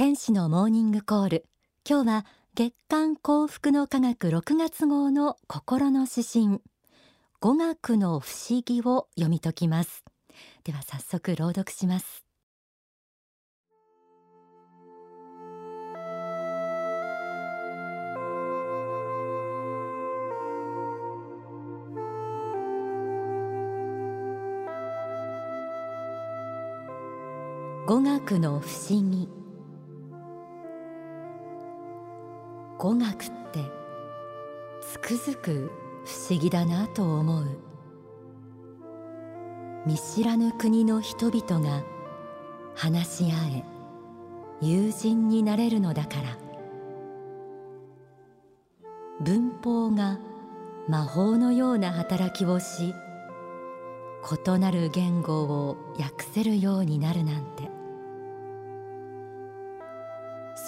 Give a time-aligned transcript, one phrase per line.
[0.00, 1.44] 天使のモーニングコール。
[1.86, 6.62] 今日は月刊幸福の科学6月号の心の指針。
[7.38, 10.02] 語学の不思議を読み解きます。
[10.64, 12.24] では早速朗読します。
[27.86, 29.39] 語学の不思議。
[32.80, 33.70] 語学って
[34.80, 35.70] つくづく
[36.06, 37.46] 不思議だなと思う。
[39.86, 41.84] 見知らぬ国の人々が
[42.74, 43.64] 話し合え
[44.62, 46.38] 友人になれるのだから。
[49.20, 50.18] 文法が
[50.88, 52.94] 魔法のような働きをし
[54.46, 57.69] 異なる言語を訳せるようになるなんて。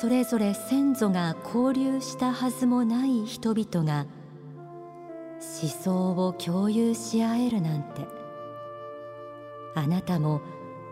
[0.02, 4.04] それぞれ先祖が交流したはずもない人々が
[5.60, 8.04] 思想を共有し合えるなんて
[9.76, 10.41] あなたも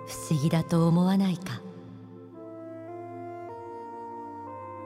[0.06, 1.60] 不思議だと思わないか。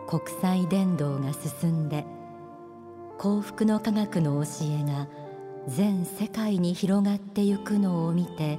[0.09, 2.07] 国際伝道が進んで
[3.19, 5.07] 幸福の科学の教えが
[5.69, 8.59] 全世界に広がってゆくのを見て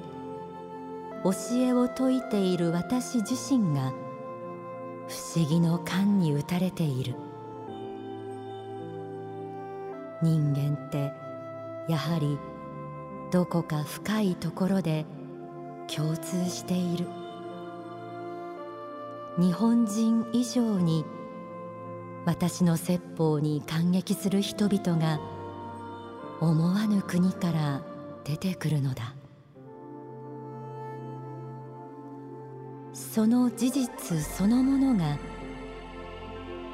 [1.24, 4.05] 教えを説いている私自身が
[5.08, 7.16] 不思議の感に打たれている。
[10.22, 11.12] 人間って
[11.88, 12.40] やはり
[13.32, 15.06] どこか深いところで
[15.94, 17.08] 共通している。
[19.38, 21.06] 日本人以上に
[22.26, 25.20] 私の説法に感激する人々が
[26.40, 27.82] 思わぬ国から
[28.24, 29.15] 出てくるのだ。
[33.16, 35.18] その事実そのものが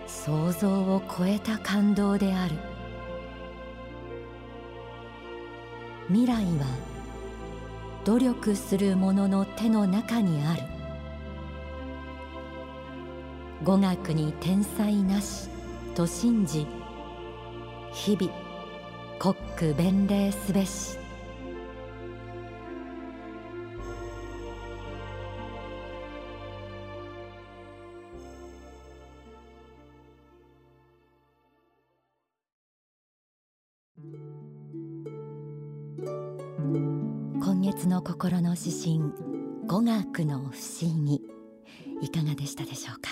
[0.08, 2.56] 想像を超えた感動である。
[6.08, 6.66] 未来は
[8.06, 10.64] 努力する者の手の中にある。
[13.64, 15.48] 語学に天才なし
[15.94, 16.66] と信じ
[17.94, 18.34] 日々
[19.20, 21.01] 国苦弁礼すべし。
[38.02, 39.00] 心の指針
[39.68, 41.22] 語学の不思議。
[42.02, 43.10] いかがでしたでしょうか？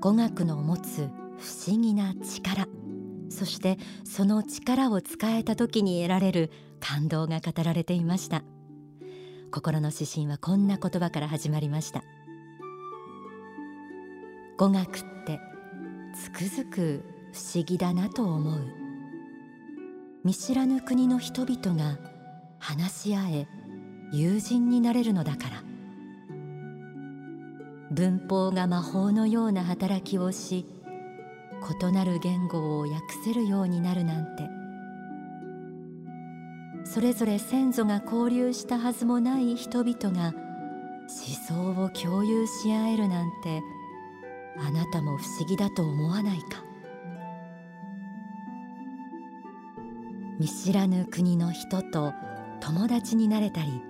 [0.00, 1.08] 語学の持つ
[1.38, 2.66] 不思議な力。
[3.28, 6.50] そしてその力を使えた時に得られる
[6.80, 8.42] 感動が語られていました。
[9.52, 12.02] 心の指針はこんな言葉から始まりました。
[14.58, 15.40] 語学って
[16.14, 18.66] つくづく不思議だなと思う。
[20.24, 21.98] 見知らぬ国の人々が
[22.58, 23.48] 話し合え
[24.12, 25.62] 友人になれるのだから。
[27.92, 30.64] 文法が魔法のような働きをし
[31.80, 34.48] 異なる言語を訳せるようになるなんて。
[36.84, 43.62] それぞれ先祖が交流したはずもない人々が思想を共有し合えるなんて
[44.58, 46.64] あなたも不思議だと思わないか。
[50.40, 52.12] 見知らぬ国の人と
[52.60, 53.82] 友達になれたり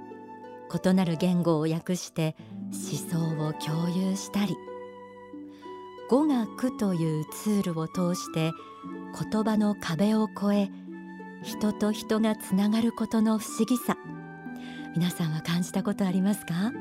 [0.73, 2.37] 異なる言語を訳して
[2.73, 4.57] 思想を共有したり
[6.09, 8.53] 語学というツールを通して
[9.31, 10.71] 言葉の壁を越え
[11.43, 13.97] 人と人がつながることの不思議さ。
[14.97, 16.73] 皆さんは感じたことありますか？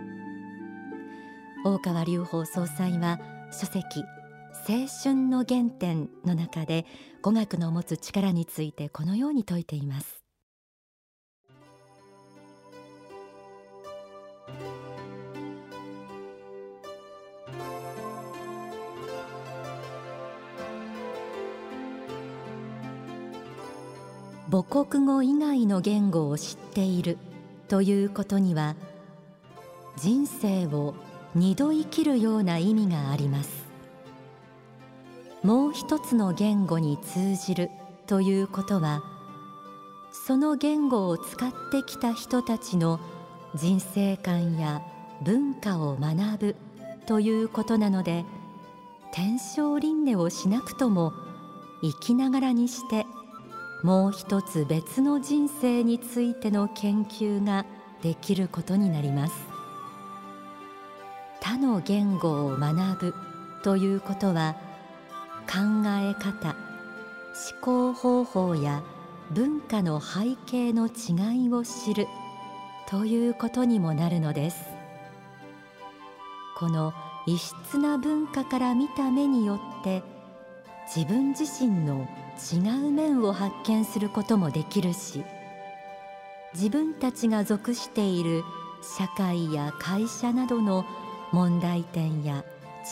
[1.63, 3.19] 大川隆法総裁は
[3.51, 4.03] 書籍
[4.67, 6.85] 青春の原点の中で
[7.21, 10.18] 語学の持つ力についてこのように説いています。
[24.61, 27.17] 母国語以外の言語を知っている
[27.69, 28.75] ということには
[29.95, 30.95] 人生を
[31.33, 33.69] 二度生きるような意味があります。
[35.43, 37.71] もう一つの言語に通じる
[38.05, 39.01] ということは
[40.11, 42.99] その言語を使ってきた人たちの
[43.55, 44.81] 人生観や
[45.23, 46.55] 文化を学ぶ
[47.05, 48.25] ということなので
[49.13, 51.13] 天正輪廻をしなくとも
[51.81, 53.05] 生きながらにして
[53.83, 57.65] もう一つ別の人生についての研究が
[58.01, 59.33] できることになります。
[61.41, 63.15] 他の言語を学ぶ
[63.63, 64.55] ということは
[65.47, 66.55] 考え方
[67.51, 68.83] 思考方法や
[69.31, 72.07] 文化の背景の違いを知る
[72.89, 74.65] ということにもなるのです。
[76.57, 76.93] この
[77.25, 80.03] 異質な文化から見た目によって
[80.93, 82.07] 自分自身の
[82.53, 85.23] 違う面を発見することもできるし
[86.53, 88.43] 自分たちが属している
[88.81, 90.85] 社会や会社などの
[91.31, 92.43] 問題点や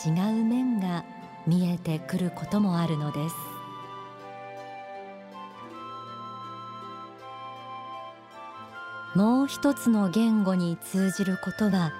[0.06, 1.04] 違う面が
[1.46, 3.34] 見えてくることもあるのです。
[9.14, 11.92] もう一つの言語に通じることは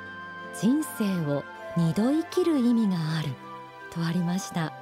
[0.61, 1.43] 人生を
[1.77, 3.31] 二度生きる意味がある
[3.91, 4.78] とありました。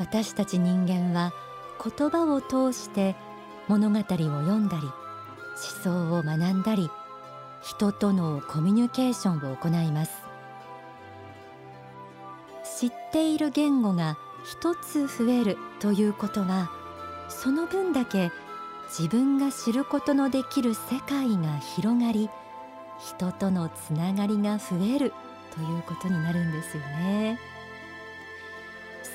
[0.00, 1.34] 私たち人間は
[1.78, 3.14] 言葉を通して
[3.68, 4.92] 物語を読んだり思
[5.84, 6.90] 想を学んだり
[7.62, 10.12] 人とのコミュニケーションを行います。
[12.78, 16.70] 知っている言語が一つ増えるということは
[17.28, 18.32] その分だけ
[18.88, 22.30] 自分が知ることのできる世界が広がり
[22.98, 25.12] 人とのつながりが増える
[25.54, 27.59] ということになるんですよね。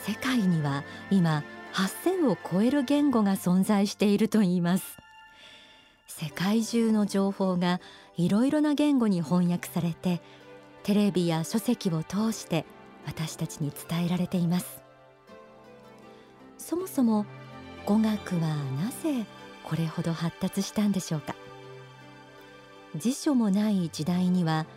[0.07, 1.44] 世界には今
[1.74, 5.00] 8000を超える言語が存在しているといいます。
[6.06, 7.81] 世界中の情報が
[8.16, 10.22] いろいろな言語に翻訳されて
[10.84, 12.66] テレビや書籍を通して
[13.07, 14.80] 私たちに伝えられています。
[16.60, 17.25] そもそも
[17.88, 19.25] 語学はなぜ
[19.63, 21.36] これほど発達したんでしょうか。
[22.96, 24.68] 辞書もない時代には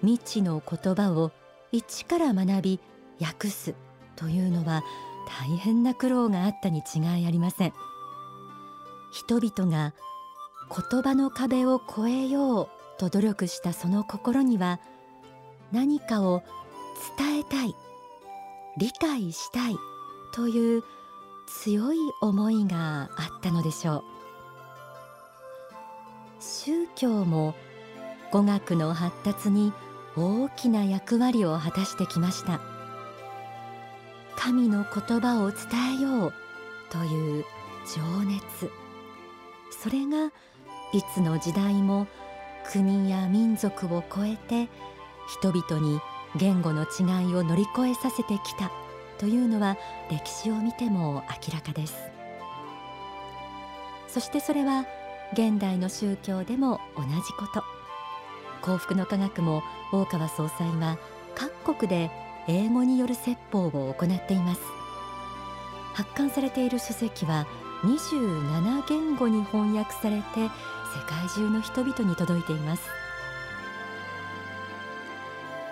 [0.00, 1.30] 未知の言葉を
[1.72, 2.80] 一から学び
[3.20, 3.74] 訳す
[4.16, 4.82] というのは
[5.26, 7.72] 大変な苦労があったに違いありません。
[9.12, 9.94] 人々が
[10.90, 12.68] 言葉の壁を越えよう
[12.98, 14.80] と努力したその心には
[15.72, 16.42] 何かを
[17.16, 17.74] 伝えたい
[18.78, 19.76] 理解したい
[20.32, 20.82] という
[21.46, 24.04] 強い思いがあったのでしょう。
[26.40, 27.54] 宗教も
[28.30, 29.72] 語学の発達に
[30.16, 32.75] 大きな役割を果たしてきました。
[34.46, 36.32] 神の言葉を伝えよう
[36.88, 37.44] という
[37.92, 38.70] 情熱。
[39.72, 40.32] それが
[40.92, 42.06] いつの時代も
[42.70, 44.68] 国や民族を超えて
[45.26, 46.00] 人々に
[46.36, 48.70] 言語の違いを乗り越えさせてきた
[49.18, 49.76] というのは
[50.12, 51.96] 歴史を見ても明らかです。
[54.06, 54.86] そしてそれは
[55.32, 57.64] 現代の宗教でも同じこと。
[58.62, 60.98] 幸福の科学も大川総裁は
[61.34, 64.60] 各国で英語による説法を行っています。
[65.94, 67.46] 発刊されている書籍は
[67.82, 70.50] 27言語に翻訳されて世
[71.06, 72.82] 界中の人々に届いています。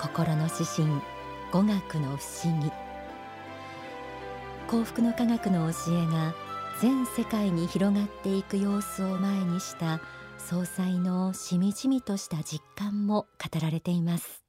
[0.01, 0.87] 心の指針
[1.51, 2.73] 語学の不思議。
[4.67, 6.35] 幸福の科学の教えが
[6.81, 10.01] 全世界に広がっていく様子を前にした
[10.39, 14.44] 総裁のしみじみとした実感も語られています。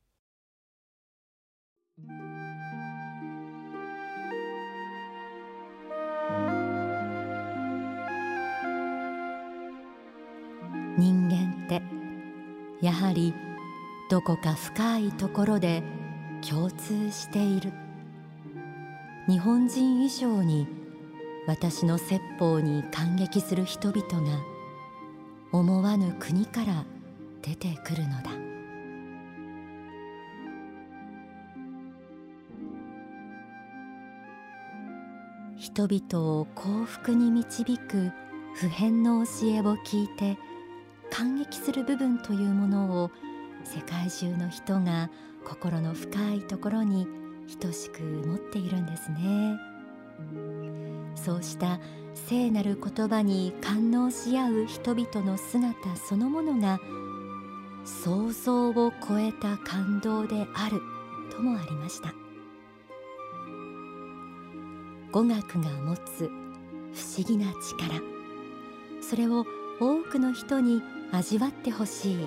[10.97, 11.81] 人間って
[12.81, 13.33] やはり
[14.09, 15.83] どこか深いところで
[16.47, 17.74] 共通している。
[19.27, 20.67] 日本人以上に
[21.48, 24.39] 私の説法に感激する人々が
[25.51, 26.86] 思わぬ国から
[27.41, 28.31] 出てくるのだ。
[35.58, 38.12] 人々を幸福に導く
[38.53, 40.38] 普遍の教えを聞いて
[41.15, 43.12] 感激する部分というものを
[43.63, 45.10] 世界中の人が
[45.45, 47.07] 心の深いところに
[47.62, 49.57] 等しく持っているんですね。
[51.15, 51.79] そうした
[52.13, 56.81] 聖なる言葉に感応し合う人々の姿そのものが
[57.86, 60.81] 想像を超えた感動である
[61.31, 62.13] ともありました。
[65.13, 66.29] 語学が持つ
[66.93, 68.01] 不思議な力
[69.00, 69.45] それを
[69.79, 70.81] 多くの人に
[71.12, 72.17] 味わってほしい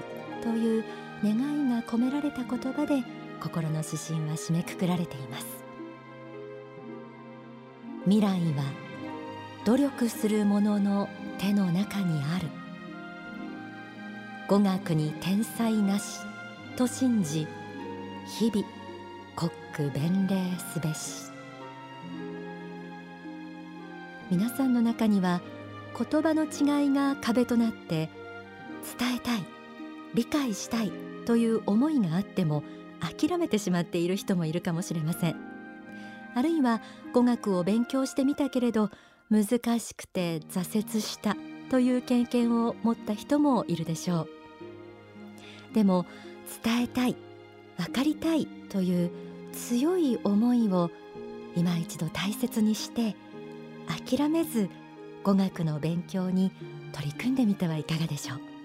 [0.43, 0.85] という
[1.23, 3.03] 願いが込められた言葉で
[3.41, 5.47] 心の指針は締めくくられています。
[8.05, 8.65] 未来は
[9.65, 11.09] 努力する者の
[11.39, 12.49] 手の中にある。
[14.49, 16.21] 語学に天才なし
[16.77, 17.47] と信じ
[18.39, 18.67] 日々
[19.37, 20.37] コック弁礼
[20.73, 21.31] すべし。
[24.31, 25.41] 皆さんの中には
[25.97, 28.11] 言葉の違いが壁となって
[28.99, 29.45] 伝えたい
[30.15, 30.93] 理解したい
[31.27, 32.63] という思いがあっても
[33.01, 35.37] 諦めてしまっている人もいるかもしれません。
[36.35, 36.81] あるいは
[37.13, 38.91] 語学を勉強してみたけれど
[39.31, 41.37] 難しくて挫折した
[41.71, 44.21] という経験を持った人もいるでしょ
[45.73, 45.75] う。
[45.75, 46.07] でも
[46.65, 47.17] 伝えたい
[47.77, 49.11] 分かりたいという
[49.53, 50.91] 強い思いを
[51.57, 53.17] 今一度大切にして
[54.09, 54.69] 諦めず
[55.23, 56.53] 語学の勉強に
[56.93, 58.58] 取り組んでみてはいかがでしょう。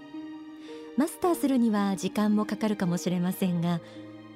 [0.96, 3.82] マスターするには時間もかかるかもしれませんが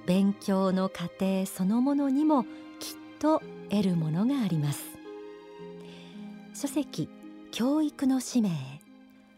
[0.05, 2.49] 勉強の過程そのものにもきっ
[3.19, 4.97] と得るものがあります。
[6.53, 7.09] 書籍
[7.51, 8.49] 教育の使命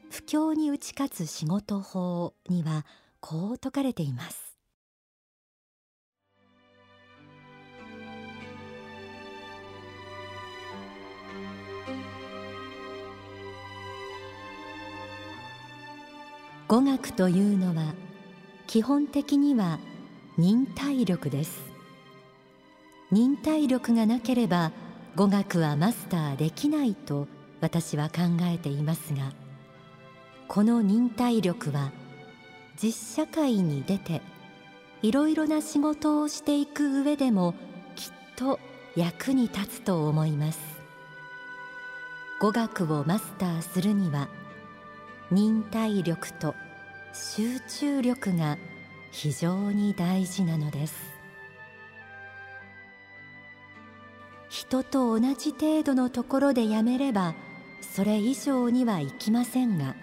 [0.09, 2.85] 不況に打ち勝つ仕事法には
[3.19, 4.48] こう説かれています。
[16.69, 17.95] 語学というのは
[18.67, 19.79] 基本的には
[20.37, 21.59] 忍耐力です。
[23.09, 24.71] 忍耐力がなければ
[25.15, 27.27] 語学はマスターできないと
[27.59, 29.33] 私は考えていますが
[30.47, 31.91] この忍耐力は
[32.79, 34.21] 実社会に出て
[35.01, 37.55] いろいろな仕事をしていく上でも
[37.95, 38.59] きっと
[38.95, 40.59] 役に立つと思います。
[42.39, 44.29] 語学をマスターするには
[45.31, 46.55] 忍耐力と
[47.13, 48.57] 集中力が
[49.11, 50.95] 非常に大事なのです。
[54.49, 57.35] 人と同じ程度のところでやめれば
[57.81, 59.95] それ以上にはいきませんが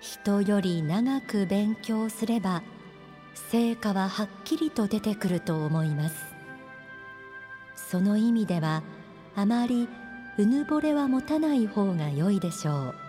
[0.00, 2.62] 人より長く勉強すれば
[3.50, 6.16] 成果ははっきりと出てくると思います。
[7.74, 8.84] その意味では
[9.34, 9.88] あまり
[10.38, 13.03] うぬぼれは持たない方が良いでしょう。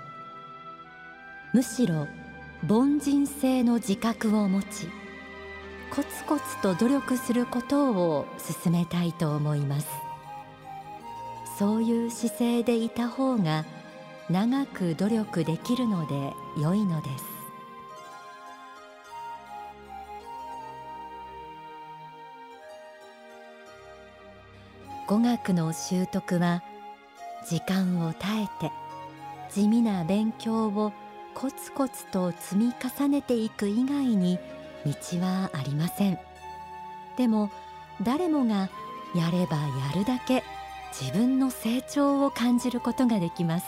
[1.55, 2.09] むしろ
[2.67, 4.89] 凡人性の自覚を持ち
[5.89, 9.87] コツコツと努力することを進めたいと思います。
[11.57, 13.63] そういう姿勢でいた方が
[14.29, 17.23] 長く努力できるので良いのです。
[25.07, 26.61] 語学の習得は
[27.47, 28.73] 時間を耐えて
[29.53, 30.91] 地味な勉強を
[31.35, 34.39] コツコツと積み重ねていく以外に
[34.85, 36.17] 道はありません。
[37.17, 37.51] でも
[38.01, 38.69] 誰もが
[39.13, 40.43] やればやるだけ
[40.91, 43.65] 自分の成長を感じることができます。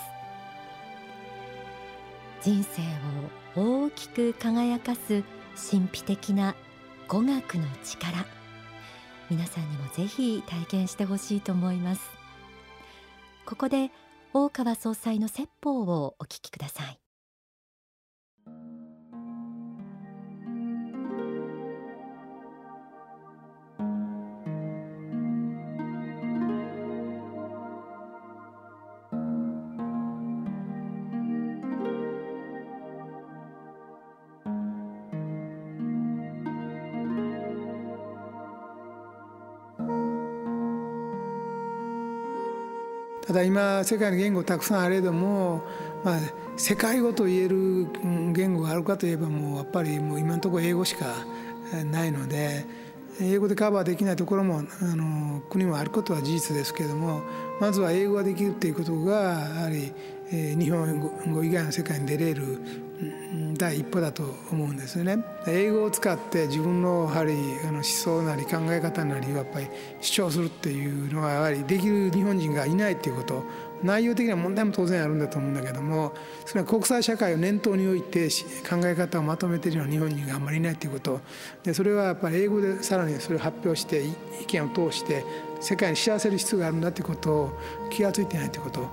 [2.41, 2.81] 人生
[3.59, 5.23] を大きく輝かす
[5.69, 6.55] 神秘的な
[7.07, 8.25] 語学の力。
[9.29, 12.01] 皆さんにもぜひ体験してほしいと思います。
[13.45, 13.91] ここで
[14.33, 16.99] 大川総裁の説法をお聞きください。
[43.37, 45.61] だ今世界の言語たくさんあれども、
[46.03, 46.19] まあ、
[46.57, 47.87] 世界語と言える
[48.33, 51.25] 言語があるかといえばもうやっぱりもう今のところ英語しか
[51.91, 52.65] ないので
[53.21, 57.21] 英語でカバーできないところもあの国もあることは事実ですけれども
[57.59, 59.91] まずは英語ができるっていうことがやはり、
[60.31, 60.99] えー、日本
[61.33, 62.59] 語以外の世界に出れる
[63.57, 65.23] 第一歩だと思うんですよね。
[65.47, 69.67] 英語を使って自分のやはりあの思想なり考え方なりをやっぱり
[70.01, 73.43] 主張するっていうのがやはりできる日本人がいないっていうこと。
[73.83, 76.13] 内容的な問題も当然あるんだと思うんだけども
[76.45, 78.27] それは国際社会を念頭に置いて
[78.67, 81.21] 考え方をまとめているような日本人があんまりいないということ。
[81.63, 84.03] でそれはやっぱり英語でさらにそれを発表して
[84.41, 85.23] 意見を通して
[85.59, 87.59] 世界に知らせる必要があるんだということを
[87.91, 88.89] 気が付いてないということ。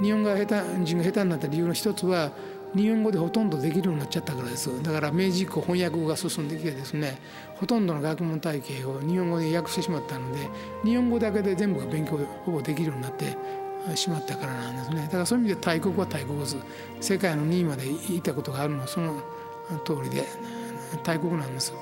[0.00, 2.30] 日本が下手人が下手になった理由の一つは
[2.74, 4.82] 日本語でほとんどできるようになっちゃったからです。
[4.82, 7.18] だから明治以降翻訳が進んできてですね
[7.56, 10.38] ほとんどの学問体系を日本語で訳してしまったので
[10.84, 13.36] 日本語だけで全部が勉強ほぼできるようになって
[13.94, 15.02] しまったからなんですね。
[15.02, 16.56] だからそういう意味で大国は大国図
[17.00, 19.22] 世界の2位まで言ったことがあるのはその
[19.84, 20.24] 通りで
[21.02, 21.72] 大国なんです。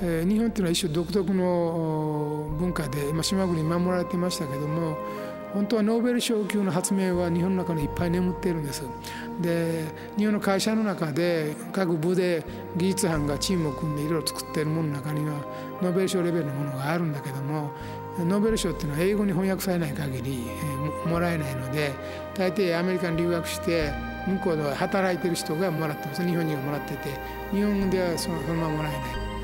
[0.00, 4.96] えー、日本っていうのは一種独特の文化で島国に守られてましたけども
[5.54, 8.82] 本当はノーベル賞級の発明は日本の中にいっぱい眠っているんです。
[9.40, 9.86] で
[10.16, 12.44] 日本の会社の中で各部で
[12.76, 15.32] 技術班がチームを組んでいろいろ作っているものの中には
[15.80, 17.70] ノーベル賞レベルのものがあるんだけども
[18.18, 20.44] ノーベル賞っていうのは英語に翻訳されない限り、
[21.06, 21.92] もらえないので
[22.34, 23.92] 大抵アメリカに留学して
[24.26, 26.26] 向こうでは働いてる人がもらってます。
[26.26, 27.10] 日本人がもらってて
[27.52, 29.02] 日本ではそのそのままもらえない。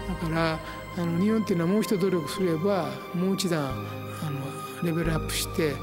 [0.08, 0.58] だから
[0.96, 4.53] あの日本っていうのはもう一度努力すればもう一段あの
[4.84, 5.74] レベルアップして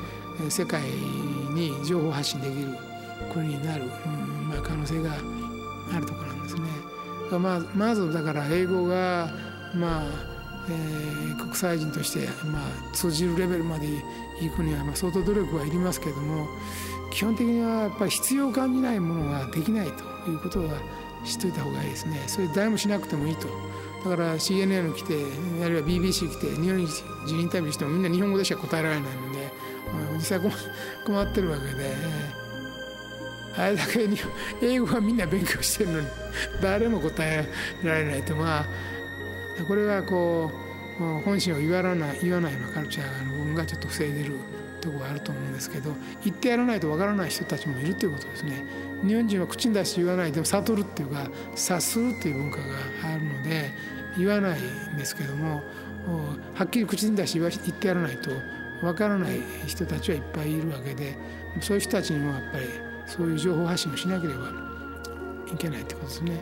[0.49, 0.81] 世界
[1.53, 2.67] に情報発信できる
[3.33, 6.61] 国になる、うんまあ、可能性があるところなんですね。
[7.31, 9.29] まあ、まずだから英語が、
[9.73, 10.31] まあ
[10.69, 13.87] えー、国際人として、まあ、通じるレベルまで
[14.41, 16.47] 行くには、まあ、相当努力はいりますけども
[17.11, 19.87] 基本的にはやっぱり必要感じないものができない
[20.25, 20.73] ということは
[21.25, 22.23] 知っておいた方がいいですね。
[22.27, 23.47] それ誰もしなくてもいいと。
[24.03, 25.13] だから CNN 来て
[25.63, 26.85] あるいは BBC 来て日本
[27.25, 29.51] 人インタビューしてもみんな日本語でしか答えられないので、
[29.93, 30.39] まあ、実際
[31.05, 32.31] 困 ってるわけで。
[33.57, 34.17] あれだけに
[34.61, 36.07] 英語はみんな勉強してるのに
[36.63, 37.45] 誰も答え
[37.83, 38.65] られないとまあ
[39.67, 40.49] これはこ
[40.97, 44.35] う本心を言わない言わないようなカルチャーの部分がちょっと防いでる
[44.81, 45.91] ところがあると思うんですけど
[46.23, 48.65] 言ってやらないとわからない人たちもいるということですね。
[49.03, 52.63] 日本人は口に出して言わないでも悟るっていうか察するっていう文化が
[53.13, 53.71] あるので
[54.17, 55.63] 言わないんですけども
[56.53, 58.31] はっきり口に出して言ってやらないと
[58.85, 61.17] わからない人たちはいっぱいいるわけで
[61.61, 62.65] そういう人たちにもやっぱり
[63.05, 64.51] そういう情報発信をしなければ
[65.51, 66.41] いけないってことですね。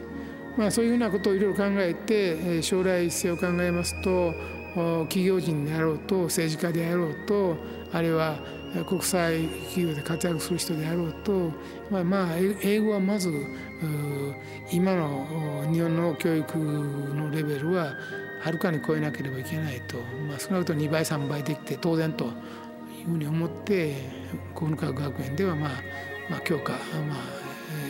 [0.58, 4.34] まあ、そういうふうなことをいろいろ考えて将来性を考えますと
[4.76, 7.56] 企業人であろうと政治家であろうと
[7.92, 8.40] あるいは
[8.88, 11.52] 国際企業で活躍する人であろうと、
[11.90, 13.32] まあ、まあ英語はまず
[14.72, 17.96] 今の日本の教育のレベルは
[18.42, 19.98] はるかに超えなければいけないと、
[20.28, 22.28] まあ、少なくとも2倍3倍できて当然とい
[23.04, 23.96] うふうに思って
[24.56, 25.72] 国科学学園ではまあ
[26.30, 26.78] まあ、強化、ま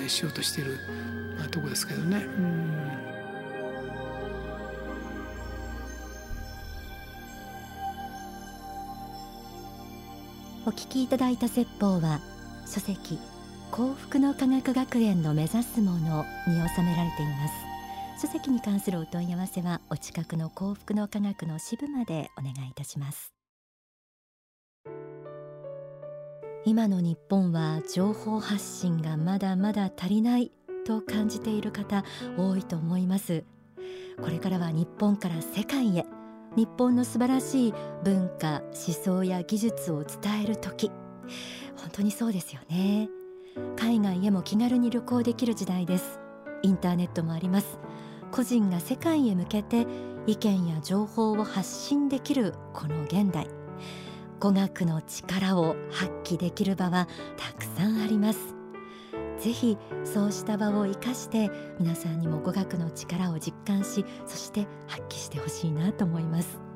[0.05, 0.77] あ、しようとしている、
[1.51, 2.25] とこですけどね。
[2.37, 2.68] うん
[10.69, 12.19] お聞きいただいた説法は
[12.67, 13.17] 書籍
[13.71, 17.47] 幸福の科学学園の目指すものに収められていま
[18.19, 18.27] す。
[18.27, 23.33] 書籍に関するお問い合わせはお近くの幸福の科学の支部までお願いいたします。
[26.65, 30.51] 今の日本は情報発信がまだまだ足りない
[30.85, 32.03] と感じている方
[32.37, 33.43] 多いと思います。
[34.21, 36.05] これからは日本から世界へ
[36.55, 40.91] 日本の素晴らしい文化思想や技術を伝える時。
[41.77, 43.09] 本当にそうですよね。
[43.77, 46.19] 海外へも気軽に旅行できる時代です。
[46.63, 47.79] インターネットもあります。
[48.31, 49.87] 個人が世界へ向けて
[50.27, 53.47] 意見や情報を発信できるこの現代。
[54.39, 57.07] 語学の力を発揮できる場は
[57.37, 58.58] たくさんあります。
[59.39, 61.49] ぜひそうした場を生かして
[61.79, 66.68] 皆さんにも語学の力を実感しそして発揮してほしいなと思います。